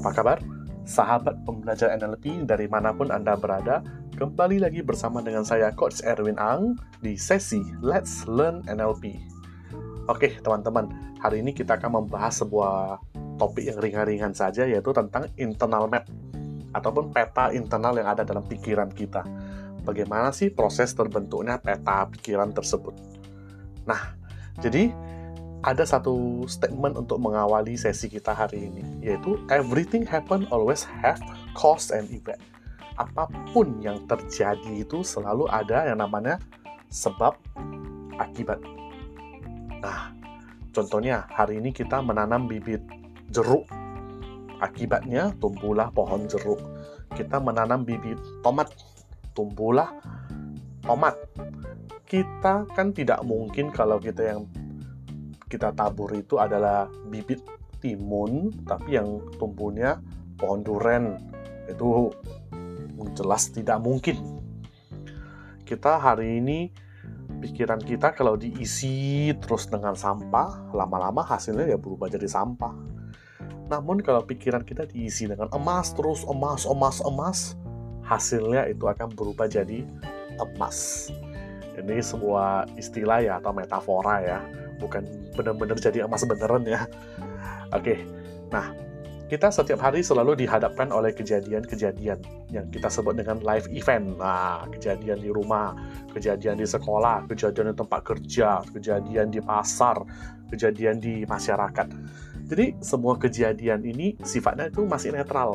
[0.00, 0.40] Apa kabar?
[0.88, 3.84] Sahabat pembelajar NLP dari mana pun Anda berada,
[4.16, 9.20] kembali lagi bersama dengan saya Coach Erwin Ang di sesi Let's Learn NLP.
[10.08, 10.88] Oke teman-teman,
[11.20, 12.96] hari ini kita akan membahas sebuah
[13.36, 16.08] topik yang ringan-ringan saja yaitu tentang internal map
[16.72, 19.20] ataupun peta internal yang ada dalam pikiran kita.
[19.84, 22.96] Bagaimana sih proses terbentuknya peta pikiran tersebut?
[23.84, 24.16] Nah,
[24.64, 24.96] jadi
[25.60, 31.20] ada satu statement untuk mengawali sesi kita hari ini, yaitu everything happen always have
[31.52, 32.40] cause and effect.
[32.96, 36.40] Apa pun yang terjadi itu selalu ada yang namanya
[36.88, 37.36] sebab
[38.16, 38.60] akibat.
[39.84, 40.12] Nah,
[40.72, 42.80] contohnya hari ini kita menanam bibit
[43.28, 43.68] jeruk.
[44.60, 46.60] Akibatnya tumbuhlah pohon jeruk.
[47.16, 48.68] Kita menanam bibit tomat,
[49.32, 49.92] tumbuhlah
[50.84, 51.16] tomat.
[52.04, 54.44] Kita kan tidak mungkin kalau kita yang
[55.50, 57.42] kita tabur itu adalah bibit
[57.82, 59.98] timun, tapi yang tumbuhnya
[60.38, 61.18] pohon duren.
[61.66, 62.14] Itu
[63.18, 64.22] jelas tidak mungkin.
[65.66, 66.70] Kita hari ini
[67.42, 72.74] pikiran kita kalau diisi terus dengan sampah, lama-lama hasilnya ya berubah jadi sampah.
[73.70, 77.38] Namun kalau pikiran kita diisi dengan emas terus emas, emas, emas,
[78.06, 79.82] hasilnya itu akan berubah jadi
[80.38, 81.10] emas.
[81.78, 84.38] Ini sebuah istilah ya atau metafora ya
[84.80, 85.04] bukan
[85.36, 86.88] benar-benar jadi emas beneran ya.
[87.70, 88.02] Oke,
[88.48, 88.72] nah
[89.30, 92.18] kita setiap hari selalu dihadapkan oleh kejadian-kejadian
[92.50, 94.18] yang kita sebut dengan live event.
[94.18, 95.70] Nah, kejadian di rumah,
[96.10, 100.02] kejadian di sekolah, kejadian di tempat kerja, kejadian di pasar,
[100.50, 101.86] kejadian di masyarakat.
[102.50, 105.54] Jadi semua kejadian ini sifatnya itu masih netral.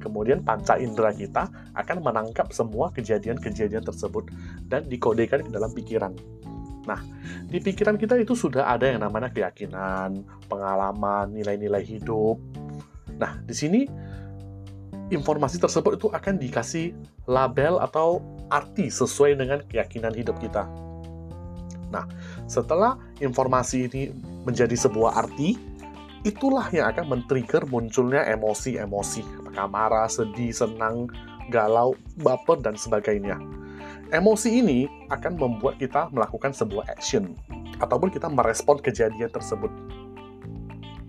[0.00, 4.32] Kemudian panca indera kita akan menangkap semua kejadian-kejadian tersebut
[4.64, 6.16] dan dikodekan ke dalam pikiran.
[6.84, 7.00] Nah,
[7.48, 12.36] di pikiran kita itu sudah ada yang namanya keyakinan, pengalaman, nilai-nilai hidup.
[13.16, 13.80] Nah, di sini
[15.08, 16.92] informasi tersebut itu akan dikasih
[17.28, 18.20] label atau
[18.52, 20.68] arti sesuai dengan keyakinan hidup kita.
[21.92, 22.04] Nah,
[22.50, 24.02] setelah informasi ini
[24.42, 25.56] menjadi sebuah arti,
[26.26, 31.06] itulah yang akan men-trigger munculnya emosi-emosi, apakah marah, sedih, senang,
[31.52, 33.38] galau, baper, dan sebagainya.
[34.12, 37.32] Emosi ini akan membuat kita melakukan sebuah action
[37.80, 39.72] ataupun kita merespon kejadian tersebut.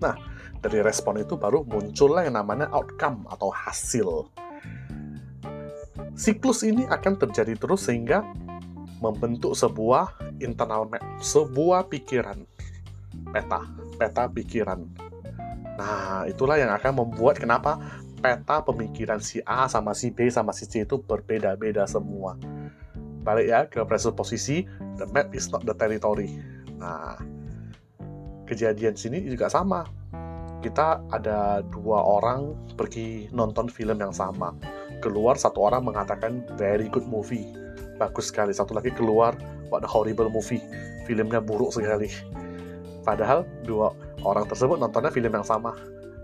[0.00, 0.16] Nah,
[0.64, 4.32] dari respon itu baru muncullah yang namanya outcome atau hasil.
[6.16, 8.24] Siklus ini akan terjadi terus sehingga
[9.04, 12.48] membentuk sebuah internal map, sebuah pikiran,
[13.28, 13.60] peta,
[14.00, 14.88] peta pikiran.
[15.76, 17.76] Nah, itulah yang akan membuat kenapa
[18.24, 22.55] peta pemikiran si A sama si B sama si C itu berbeda-beda semua
[23.26, 24.62] balik ya ke presupposisi
[25.02, 26.38] the map is not the territory.
[26.78, 27.18] Nah,
[28.46, 29.82] kejadian sini juga sama.
[30.62, 34.54] Kita ada dua orang pergi nonton film yang sama.
[35.02, 37.44] Keluar satu orang mengatakan very good movie,
[37.98, 38.54] bagus sekali.
[38.54, 39.36] Satu lagi keluar
[39.68, 40.62] what a horrible movie,
[41.04, 42.08] filmnya buruk sekali.
[43.02, 45.74] Padahal dua orang tersebut nontonnya film yang sama.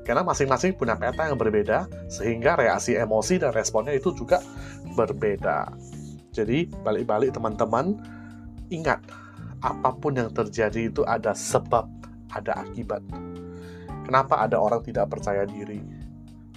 [0.03, 4.43] Karena masing-masing punya peta yang berbeda, sehingga reaksi emosi dan responnya itu juga
[4.99, 5.71] berbeda.
[6.33, 8.01] Jadi balik-balik teman-teman
[8.73, 9.05] ingat
[9.63, 11.87] apa pun yang terjadi itu ada sebab,
[12.33, 13.05] ada akibat.
[14.03, 15.79] Kenapa ada orang tidak percaya diri?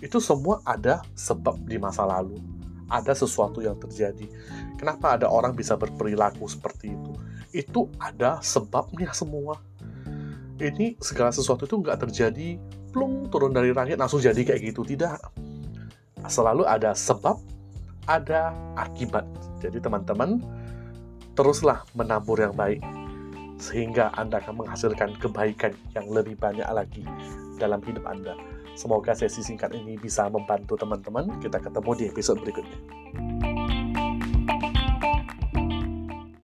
[0.01, 2.39] Itu semua ada sebab di masa lalu.
[2.89, 4.25] Ada sesuatu yang terjadi.
[4.77, 7.11] Kenapa ada orang bisa berperilaku seperti itu?
[7.53, 9.61] Itu ada sebabnya semua.
[10.55, 12.57] Ini segala sesuatu itu nggak terjadi
[12.95, 15.19] plung turun dari langit langsung jadi kayak gitu tidak.
[16.25, 17.37] Selalu ada sebab,
[18.05, 19.25] ada akibat.
[19.61, 20.41] Jadi teman-teman,
[21.33, 22.81] teruslah menabur yang baik,
[23.57, 27.03] sehingga Anda akan menghasilkan kebaikan yang lebih banyak lagi
[27.57, 28.37] dalam hidup Anda.
[28.75, 31.39] Semoga sesi singkat ini bisa membantu teman-teman.
[31.39, 32.79] Kita ketemu di episode berikutnya.